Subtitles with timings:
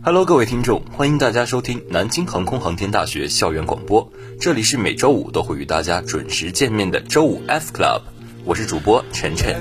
[0.00, 4.10] Hello，各位听众，欢迎大家收听南京航空航天大学校园广播。
[4.40, 8.02] 这里是每周五都会与大家准时见面的周五 F Club，
[8.44, 9.56] 我是主播晨晨，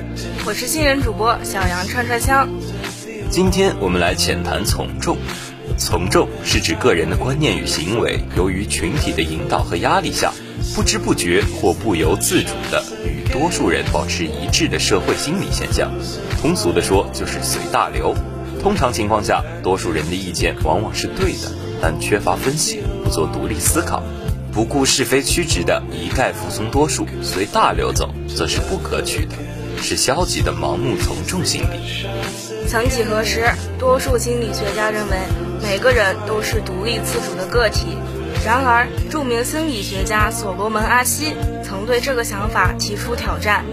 [0.45, 2.47] 我是新人主播小杨串串香。
[3.29, 5.17] 今天我们来浅谈从众。
[5.77, 10.31] 从众是指个人的观念与行为，由于群体的引导和压力下，
[10.75, 15.91] 不知不觉或不由自主的与多数人保持一致的社会心理现象。
[16.41, 18.15] 通俗的说，就是随大流。
[18.67, 21.49] 通常情况下，多数人的意见往往是对的，
[21.81, 24.03] 但缺乏分析，不做独立思考，
[24.51, 29.35] 不顾是非曲直的一概服从多数，随大流走，则是不可取的，
[29.81, 32.05] 是消极的盲目从众心理。
[32.67, 33.49] 曾几何时，
[33.79, 35.15] 多数心理学家认为
[35.63, 37.97] 每个人都是独立自主的个体。
[38.45, 43.63] 然而，著名心理学家所罗门·阿西曾对这个想法提出挑战。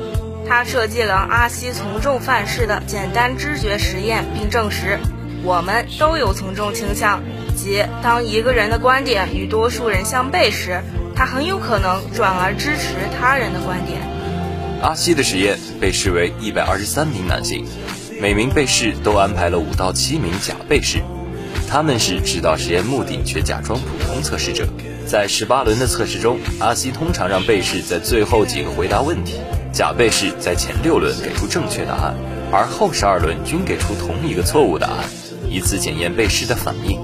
[0.46, 4.98] 他设计了阿西从众范式的简单知觉实验，并证实
[5.42, 7.22] 我们都有从众倾向，
[7.56, 10.82] 即当一个人的观点与多数人相悖时，
[11.14, 14.00] 他很有可能转而支持他人的观点。
[14.82, 17.66] 阿西的实验被视为一百二十三名男性，
[18.20, 21.00] 每名被试都安排了五到七名假被试，
[21.68, 24.66] 他们是知道实验目的却假装普通测试者。
[25.06, 29.34] 在十八轮的测试中，阿西通常让被试在最后几个回答问题。
[29.74, 32.14] 假背试在前六轮给出正确答案，
[32.52, 35.04] 而后十二轮均给出同一个错误答案，
[35.50, 36.96] 以此检验背试的反应。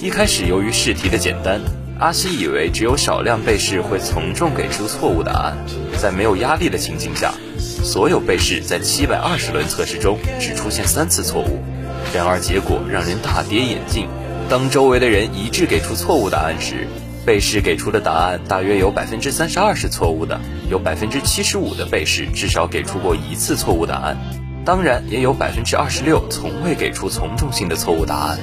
[0.00, 1.60] 一开始由于试题的简单，
[1.98, 5.58] 阿西以为只有少量背试会从众给出错误答案。
[6.00, 11.62] 在没有压力的情境下，所有背试在七百二十轮测试中只出现三次错误。
[12.14, 14.08] 然而结果让人大跌眼镜，
[14.48, 16.88] 当周围的人一致给出错误答案时。
[17.28, 20.40] 被试给出的答案大约有百分之三十二是错误的，
[20.70, 24.16] 有百分之七十五的被试至少给出过一次错误答案，
[24.64, 28.38] 当然也有百分之二十六从未给出从众性的错误答案。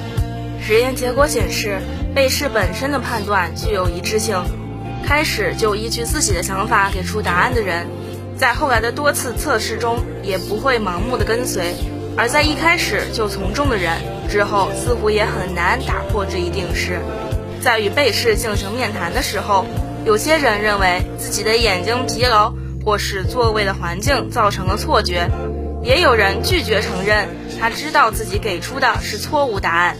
[0.61, 1.81] 实验结果显示，
[2.13, 4.39] 被试本身的判断具有一致性，
[5.03, 7.87] 开始就依据自己的想法给出答案的人，
[8.37, 11.73] 在后来的多次测试中也不会盲目的跟随，
[12.15, 13.97] 而在一开始就从众的人，
[14.29, 16.99] 之后似乎也很难打破这一定式。
[17.65, 19.65] 在与被试进行面谈的时候，
[20.05, 22.53] 有些人认为自己的眼睛疲劳，
[22.85, 25.27] 或是座位的环境造成了错觉；
[25.81, 27.27] 也有人拒绝承认
[27.59, 29.97] 他知道自己给出的是错误答案。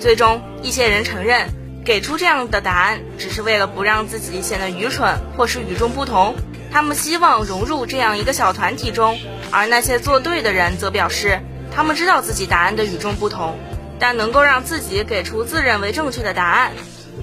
[0.00, 1.48] 最终，一些人承认
[1.84, 6.34] 给出这样的答案只是为了不让自己显得愚蠢或是与众不同。
[6.72, 9.18] 他们希望融入这样一个小团体中，
[9.50, 11.40] 而那些做对的人则表示
[11.76, 13.58] 他们知道自己答案的与众不同，
[13.98, 16.72] 但能够让自己给出自认为正确的答案。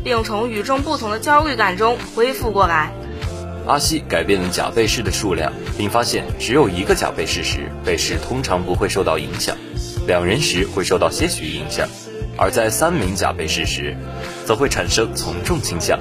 [0.03, 2.91] 并从与众不同的焦虑感中恢复过来。
[3.67, 9.55] 阿西改变了假被试的数量，并发现只有一个假被试时，被试通常不会受到影响；
[10.07, 11.87] 两人时会受到些许影响，
[12.35, 13.95] 而在三名假被试时，
[14.45, 15.99] 则会产生从众倾向。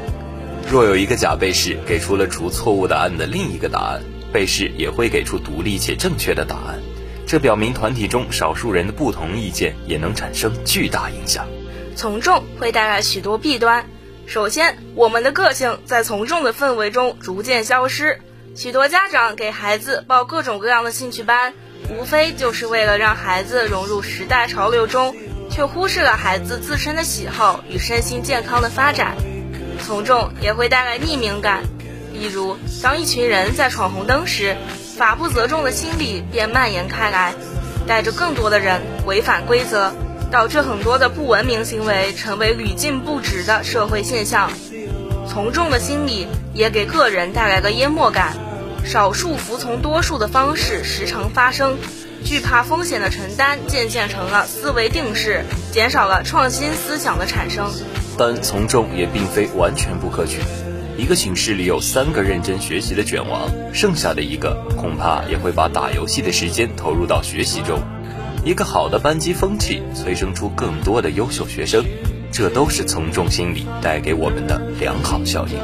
[0.71, 6.79] 若有一个假被试给出了除错误答案的另一个答案，被试也会给出独立且正确的答案。
[7.27, 11.47] 这表明团体中少数人的不同意见也能产生巨大影响。
[11.99, 13.85] 从众会带来许多弊端。
[14.29, 18.21] 首先，我们的个性在从众的氛围中逐渐消失。
[18.55, 21.55] 许多家长给孩子报各种各样的兴趣班，
[21.91, 25.17] 无非就是为了让孩子融入时代潮流中，
[25.51, 29.17] 却忽视了孩子自身的喜好与身心健康的发展。
[29.85, 31.65] 从众也会带来匿名感，
[32.13, 34.57] 比如当一群人在闯红灯时，
[34.97, 37.35] 法不责众的心理便蔓延开来，
[37.89, 39.93] 带着更多的人违反规则。
[40.31, 44.51] 导致很多的不文明行为成为屡禁不止的社会现象，
[45.27, 48.37] 从众的心理也给个人带来了淹没感，
[48.85, 51.79] 少数服从多数的方式时常发生，
[52.25, 57.71] 惧怕风险的承担渐渐成了思维定式，减少了创新思想的产生。
[58.19, 60.41] 但从众也并非完全不可取，
[60.99, 67.81] 一个寝室里有三个认真学习的卷王，剩下的一个恐怕也会把打游戏的时间投入到学习中。
[68.49, 71.85] 一个好的班级风气催生出更多的优秀学生，
[72.33, 75.59] 这都是从众心理带给我们的良好效应。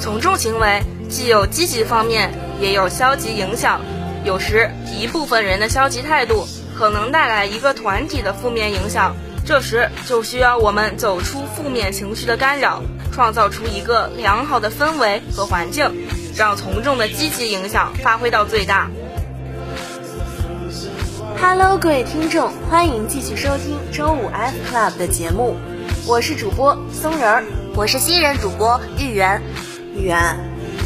[0.00, 3.80] 从众行为既有积极方面，也有消极影响。
[4.24, 4.68] 有时
[4.98, 6.44] 一部分人的消极态度
[6.76, 9.14] 可能带来一个团体的负面影响，
[9.46, 12.82] 这时就需要我们走出负面情绪的干扰，
[13.12, 15.88] 创造出一个良好的氛围和环境，
[16.36, 18.90] 让从众的积极影响发挥到最大。
[21.40, 25.56] Hello，各位听众，欢迎继续收听周五 F Club 的节目，
[26.06, 27.44] 我是主播松仁儿，
[27.74, 29.42] 我是新人主播玉圆。
[29.94, 30.18] 玉圆，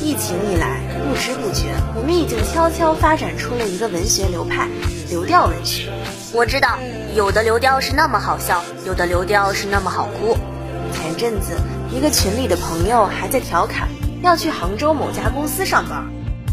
[0.03, 4.69] 疫情以来，不知不觉，我们已经悄悄发展出了一个文学流派——
[5.11, 5.91] 流调文学。
[6.33, 6.79] 我知道，
[7.15, 10.37] 有的流调是那么好笑，有的流调是那么好哭。
[10.93, 11.53] 前阵子，
[11.93, 13.89] 一个群里的朋友还在调侃
[14.23, 16.05] 要去杭州某家公司上班，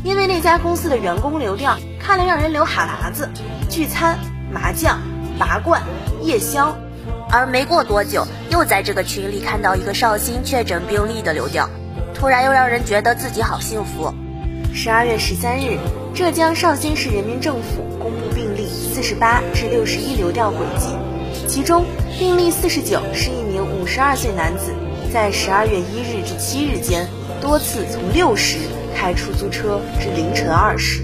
[0.04, 3.28] 因为那家公司的员工流调看了让人流哈喇子，
[3.68, 4.20] 聚餐、
[4.52, 5.02] 麻将、
[5.40, 5.82] 拔罐、
[6.22, 6.78] 夜宵。
[7.32, 11.68] 而没过多久，又在这个群里看到一个绍兴确诊病例的流调，
[12.14, 14.14] 突然又让人觉得自己好幸福。
[14.72, 15.80] 十二月十三日，
[16.14, 20.90] 浙江绍兴市人民政府公布病例四十八至六十一流调轨迹，
[21.48, 21.86] 其中
[22.20, 24.76] 病例四十九是一名五十二岁男子，
[25.12, 27.08] 在十二月一日至七日间
[27.42, 28.60] 多次从六时
[28.96, 31.02] 开出租车至凌晨二时。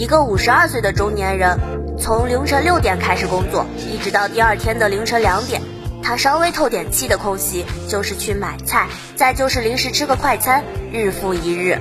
[0.00, 1.58] 一个五十二岁的中年人。
[1.98, 5.60] 从凌晨六点开始工作，一直到第二天的凌晨两点，
[6.02, 11.78] 他稍微透点气的空隙就是去买菜，再就是临时吃个快餐，日复一日。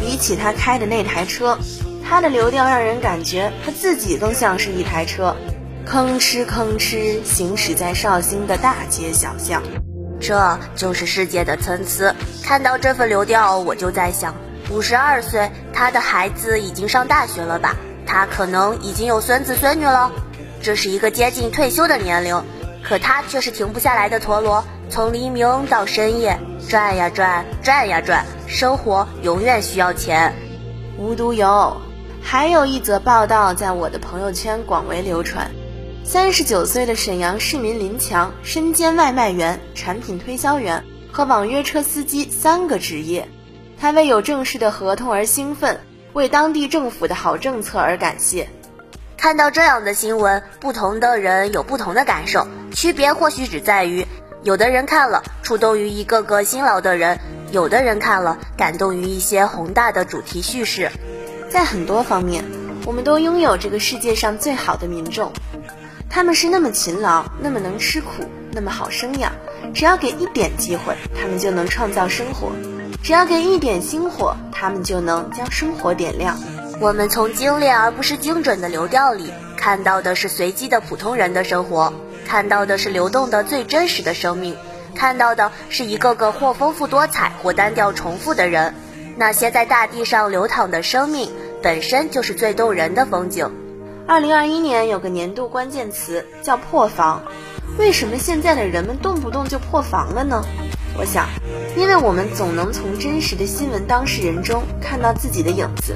[0.00, 1.56] 比起他开的那台车，
[2.04, 5.36] 他的流调让人感觉他自己更像是一台车，
[5.86, 9.62] 吭哧吭哧行驶在绍兴的大街小巷。
[10.20, 12.12] 这就是世界的参差。
[12.42, 14.34] 看到这份流调，我就在想，
[14.70, 17.74] 五十二岁，他的孩子已经上大学了吧？
[18.06, 20.12] 他可能已经有孙子孙女了，
[20.62, 22.42] 这是一个接近退休的年龄，
[22.82, 26.38] 可他却是停不下来的陀螺，从黎明到深夜
[26.68, 30.34] 转呀转，转呀转，生活永远需要钱。
[30.98, 31.76] 无独有偶，
[32.22, 35.50] 还有一则报道在我的朋友圈广为流传：
[36.04, 43.28] 三十九岁的沈阳市民林强身兼外卖员、产品推销员和网约车司机三个职业，
[43.80, 45.80] 他为有正式的合同而兴奋。
[46.14, 48.48] 为当地政府的好政策而感谢。
[49.16, 54.04] 看到这样的新闻，不同的人有不同的感受，区别或许只在于，
[54.42, 57.20] 有的人看了触动于一个个辛劳的人，
[57.52, 60.90] 有的人看了感动于一些宏大的主题叙事。
[61.50, 62.42] 在很多方面，
[62.84, 65.32] 我们都拥有这个世界上最好的民众，
[66.08, 69.30] 他们是那么勤劳，那么能吃苦，那么好生养。
[69.74, 72.50] 只要给一点机会，他们就能创造生活。
[73.02, 76.36] 只要给一点星火，他们就能将生活点亮。
[76.80, 81.92] 我们从精炼而不是精准的流调里看到的是随机的普通人的生活，
[82.26, 84.56] 看到的是流动的最真实的生命，
[84.94, 88.74] 看到的是一个个或丰富多彩或单调重复的人。
[89.16, 91.30] 那些在大地上流淌的生命，
[91.62, 93.50] 本身就是最动人的风景。
[94.06, 97.22] 二零二一年有个年度关键词叫破防，
[97.78, 100.44] 为什么现在的人们动不动就破防了呢？
[100.98, 101.28] 我想，
[101.76, 105.94] 因为我们总能从真实的新闻当事人中看到自己的影子，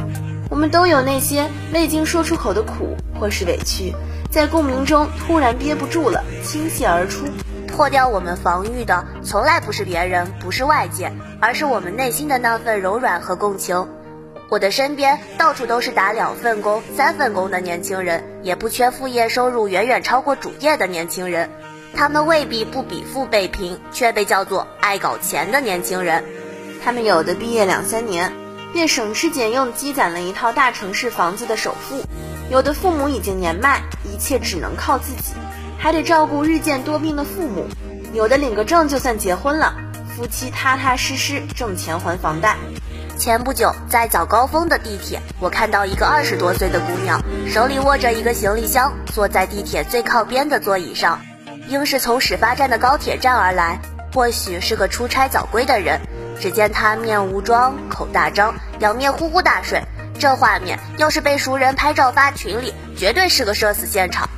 [0.48, 3.92] 我们都有那些未经说出口的苦或是委屈，
[4.30, 7.24] 在共鸣中突然憋不住了，倾泻而出。
[7.66, 11.10] 破掉我们防御的，从来不是别人，不是外界，
[11.40, 13.88] 而是我们内心的那份柔软和共情。
[14.50, 21.50] 我的身边到处都是打两份工、三份工的年轻人，也不缺副业收入远远超过主业的年轻人。
[21.94, 26.24] 他们未必不比父辈贫，却被叫做爱搞钱的年轻人。
[26.82, 28.32] 他们有的毕业两三年，
[28.72, 31.98] 便省吃俭用积攒了一套大城市房子的首付；
[32.50, 35.34] 有的父母已经年迈，一切只能靠自己，
[35.78, 37.68] 还得照顾日渐多病的父母；
[38.12, 39.74] 有的领个证就算结婚了，
[40.16, 42.56] 夫妻踏踏实实挣钱还房贷。
[43.18, 51.20] 前不久在早高峰的地铁，我看到一个二十多岁的姑娘，手里握着一个行李箱，坐在地铁最靠边的座椅上。
[51.72, 53.80] 应是从始发站的高铁站而来，
[54.12, 55.98] 或许是个出差早归的人。
[56.38, 59.82] 只见他面无妆，口大张，仰面呼呼大睡。
[60.18, 64.28] 这画面要是被熟人拍照发群里，绝对是个社死现场。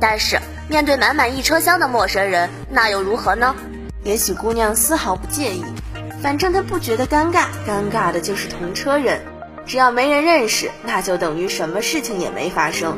[0.00, 3.56] 但是面对满满一车厢的陌生人，那又如何呢？
[4.04, 5.64] 也许姑娘丝毫不介意，
[6.22, 9.20] 反正她不觉得尴尬，尴尬的就是同车人。
[9.66, 12.96] 只要没人认识，那就等于什么事情也没发生。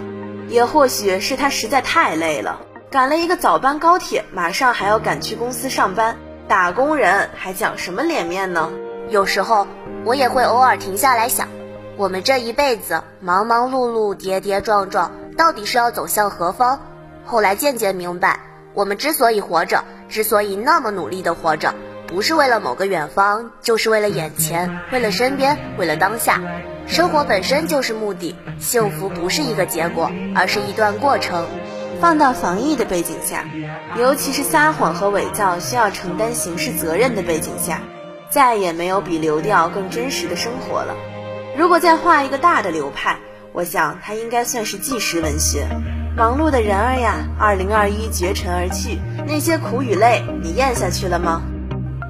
[0.48, 2.60] 也或许是她实在太累了。
[2.96, 6.16] 赶了一个早班高铁，马上还要赶去公司上班。
[6.48, 8.70] 打工人还讲什么脸面呢？
[9.10, 9.66] 有时候
[10.06, 11.46] 我也会偶尔停下来想，
[11.98, 16.80] 我们这一辈子忙忙碌碌、跌跌撞撞，到底是要走向何方？
[17.26, 18.40] 后来渐渐明白，
[18.72, 21.74] 我们之所以活着，之所以那么努力的活着，
[22.06, 26.40] 不是为了某个远方，就是为了眼前，为了身边，为了当下。
[26.86, 31.44] 生活本身就是目的，幸福不是一个结果，而是一段过程。
[32.00, 33.44] 放到防疫的背景下，
[33.98, 37.80] 尤其是撒谎和伪造需要承担刑事责任的背景下，
[38.30, 40.94] 再也没有比流调更真实的生活了。
[41.56, 43.16] 如果再画一个大的流派，
[43.52, 45.66] 我想它应该算是纪实文学。
[46.16, 51.42] 忙碌的人儿呀，二零二一绝尘而去，那些苦与累，你咽下去了吗？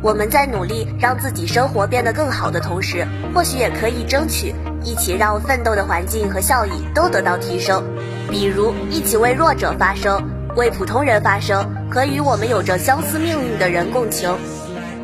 [0.02, 7.82] 我们在努力让自己生活变得更好的同时，或许也可以争取一起让奋斗的环境和效益都得到提升。
[8.30, 10.22] 比如，一起为弱者发声，
[10.54, 14.30] 为普通人发声，和与我们有着相似命运的人共情。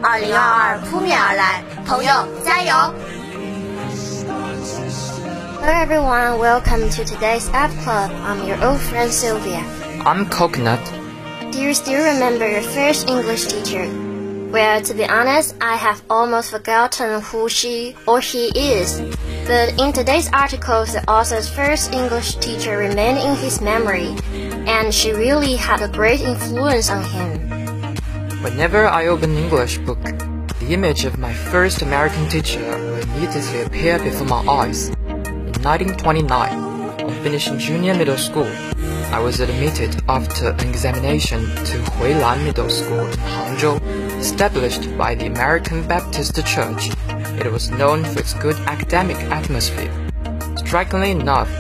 [0.03, 2.13] 二零二二扑面而来，朋友
[2.45, 2.75] 加油
[5.61, 8.11] ！Hello everyone, welcome to today's App Club.
[8.27, 9.61] I'm your old friend Sylvia.
[10.05, 10.81] I'm Coconut.
[11.53, 13.87] Do you still remember your first English teacher?
[14.53, 19.01] Well, to be honest, I have almost forgotten who she or he is.
[19.47, 24.15] But in today's article, the author's first English teacher remained in his memory,
[24.69, 27.97] and she really had a great influence on him.
[28.43, 30.05] Whenever I open an English book,
[30.61, 34.89] the image of my first American teacher will immediately appear before my eyes.
[35.17, 36.29] In 1929,
[37.01, 38.53] on finishing junior middle school,
[39.13, 43.79] I was admitted after an examination to Huilan Middle School in Hangzhou,
[44.19, 46.89] established by the American Baptist Church.
[47.39, 49.93] It was known for its good academic atmosphere.
[50.57, 51.51] Strikingly enough,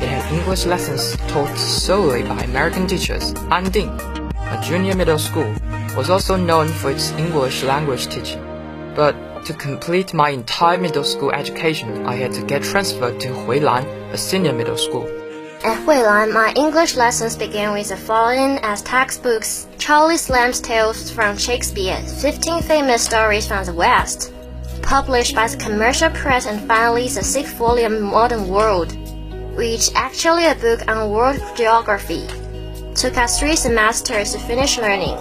[0.00, 3.34] it had English lessons taught solely by American teachers.
[3.50, 3.90] Anding,
[4.36, 5.52] a junior middle school,
[5.96, 8.44] was also known for its English language teaching.
[8.94, 9.16] But
[9.46, 14.16] to complete my entire middle school education, I had to get transferred to Huilan, a
[14.16, 15.21] senior middle school.
[15.64, 21.36] At Huilan, my English lessons began with the following as textbooks Charlie Lamb's Tales from
[21.36, 24.32] Shakespeare, 15 Famous Stories from the West,
[24.82, 28.90] published by the Commercial Press, and finally the sixth volume Modern World,
[29.54, 32.26] which actually a book on world geography.
[32.96, 35.16] Took us three semesters to finish learning.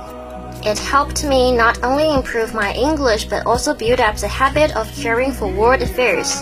[0.66, 4.92] It helped me not only improve my English but also build up the habit of
[4.96, 6.42] caring for world affairs.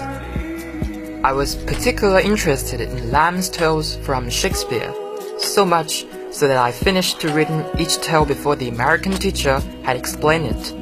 [1.30, 4.92] I was particularly interested in Lamb's tales from Shakespeare,
[5.38, 10.48] so much so that I finished reading each tale before the American teacher had explained
[10.48, 10.74] it.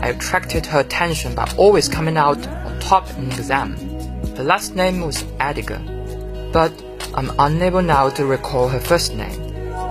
[0.00, 3.76] I attracted her attention by always coming out on top in the exam.
[4.36, 5.78] Her last name was Edgar,
[6.52, 6.72] but
[7.14, 9.40] I'm unable now to recall her first name.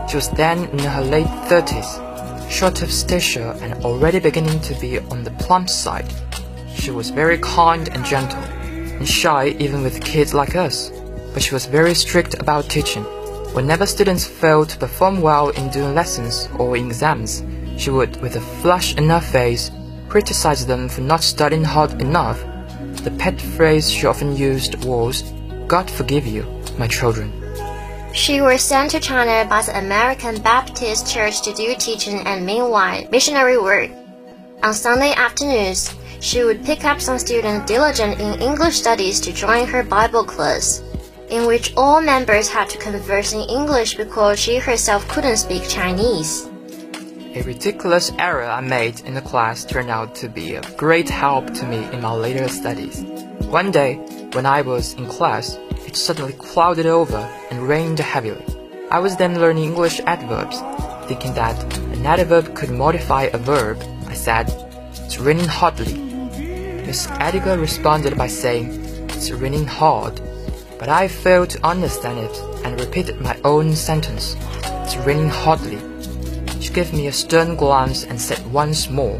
[0.09, 4.99] She was then in her late 30s, short of stature and already beginning to be
[4.99, 6.11] on the plump side.
[6.75, 8.43] She was very kind and gentle
[8.97, 10.91] and shy even with kids like us,
[11.33, 13.03] but she was very strict about teaching.
[13.53, 17.43] Whenever students failed to perform well in doing lessons or in exams,
[17.77, 19.71] she would, with a flush in her face,
[20.09, 22.43] criticize them for not studying hard enough.
[23.03, 25.23] The pet phrase she often used was,
[25.67, 26.43] God forgive you,
[26.77, 27.31] my children.
[28.13, 33.07] She was sent to China by the American Baptist Church to do teaching and meanwhile
[33.09, 33.89] missionary work.
[34.61, 39.67] On Sunday afternoons, she would pick up some students diligent in English studies to join
[39.67, 40.81] her Bible class,
[41.29, 46.47] in which all members had to converse in English because she herself couldn't speak Chinese.
[47.35, 51.53] A ridiculous error I made in the class turned out to be a great help
[51.55, 53.03] to me in my later studies.
[53.41, 53.95] One day,
[54.31, 57.17] when I was in class, it suddenly clouded over
[57.51, 58.45] and rained heavily.
[58.91, 60.61] I was then learning English adverbs,
[61.09, 61.61] thinking that
[61.97, 63.83] an adverb could modify a verb.
[64.07, 64.47] I said,
[65.03, 66.12] It's raining hardly.
[66.93, 68.67] Miss Edgar responded by saying,
[69.09, 70.21] It's raining hard.
[70.77, 74.35] But I failed to understand it and repeated my own sentence.
[74.63, 75.79] It's raining hardly.
[76.61, 79.19] She gave me a stern glance and said once more,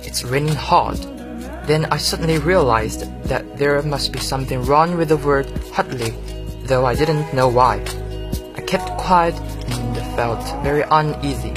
[0.00, 0.98] It's raining hard.
[1.66, 6.10] Then I suddenly realized that there must be something wrong with the word hardly,
[6.64, 7.80] though I didn't know why.
[8.54, 11.54] I kept quiet and felt very uneasy.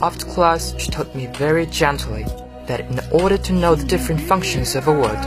[0.00, 2.24] After class, she told me very gently
[2.68, 5.18] that in order to know the different functions of a word,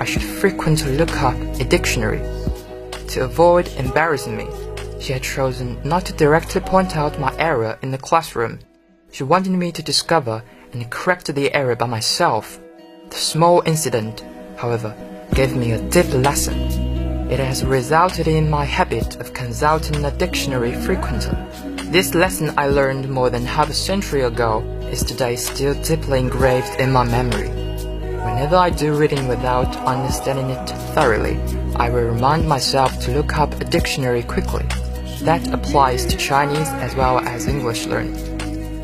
[0.00, 2.20] I should frequently look up a dictionary.
[3.08, 4.48] To avoid embarrassing me,
[4.98, 8.58] she had chosen not to directly point out my error in the classroom.
[9.12, 10.42] She wanted me to discover
[10.72, 12.58] and correct the error by myself.
[13.10, 14.24] The small incident,
[14.56, 14.94] however,
[15.34, 16.58] gave me a deep lesson.
[17.30, 21.36] It has resulted in my habit of consulting a dictionary frequently.
[21.90, 26.80] This lesson I learned more than half a century ago is today still deeply engraved
[26.80, 27.48] in my memory.
[27.48, 31.36] Whenever I do reading without understanding it thoroughly,
[31.76, 34.64] I will remind myself to look up a dictionary quickly.
[35.22, 38.16] That applies to Chinese as well as English learning.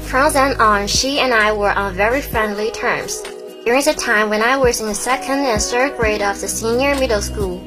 [0.00, 3.22] From then on, she and I were on very friendly terms.
[3.64, 6.94] During the time when I was in the second and third grade of the senior
[6.94, 7.60] middle school,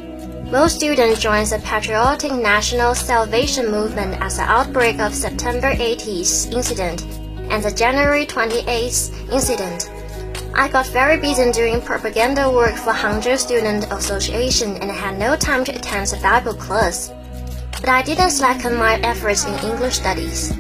[0.52, 7.06] most students joined the Patriotic National Salvation Movement at the outbreak of September 80s incident
[7.50, 9.90] and the January 28th incident.
[10.56, 15.64] I got very busy doing propaganda work for Hangzhou Student Association and had no time
[15.66, 17.12] to attend the Bible class.
[17.80, 20.52] But I didn't slacken my efforts in English studies.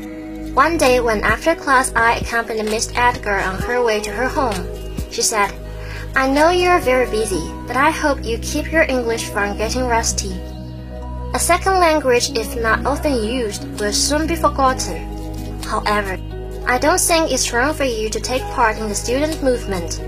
[0.53, 4.67] One day when after class I accompanied Miss Edgar on her way to her home,
[5.09, 5.51] she said,
[6.15, 10.33] I know you're very busy, but I hope you keep your English from getting rusty.
[11.33, 14.97] A second language, if not often used, will soon be forgotten.
[15.61, 16.17] However,
[16.69, 19.99] I don't think it's wrong for you to take part in the student movement.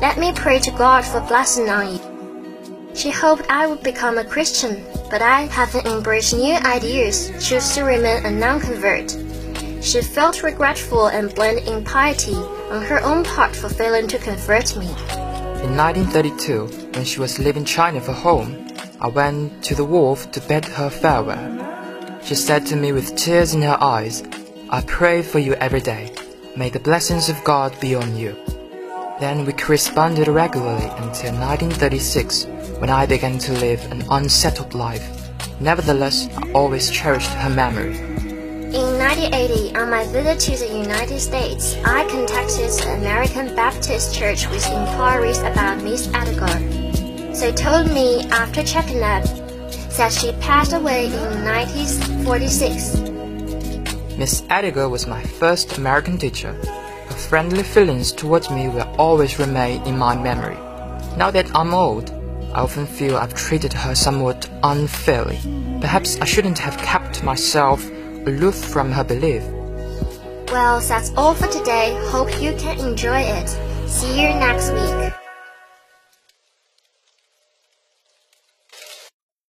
[0.00, 2.92] Let me pray to God for blessing on you.
[2.96, 7.84] She hoped I would become a Christian, but I, having embraced new ideas, chose to
[7.84, 9.16] remain a non-convert.
[9.80, 14.86] She felt regretful and blamed impiety on her own part for failing to convert me.
[15.62, 18.66] In 1932, when she was leaving China for home,
[19.00, 22.20] I went to the wharf to bid her farewell.
[22.24, 24.24] She said to me with tears in her eyes,
[24.68, 26.12] I pray for you every day.
[26.56, 28.36] May the blessings of God be on you.
[29.20, 32.46] Then we corresponded regularly until 1936,
[32.80, 35.30] when I began to live an unsettled life.
[35.60, 37.96] Nevertheless, I always cherished her memory.
[37.96, 44.48] In 1980, on my visit to the United States, I contacted the American Baptist Church
[44.48, 46.58] with inquiries about Miss Edgar.
[47.38, 49.22] They told me after checking up
[49.96, 53.15] that she passed away in 1946.
[54.18, 56.52] Miss Edgar was my first American teacher.
[56.52, 60.56] Her friendly feelings towards me will always remain in my memory.
[61.18, 62.10] Now that I'm old,
[62.54, 65.38] I often feel I've treated her somewhat unfairly.
[65.82, 67.84] Perhaps I shouldn't have kept myself
[68.26, 69.42] aloof from her belief.
[70.50, 71.94] Well, that's all for today.
[72.06, 73.48] Hope you can enjoy it.
[73.86, 75.25] See you next week.